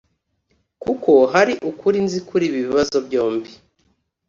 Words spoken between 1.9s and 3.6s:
nzi kuri ibi bibazo byombi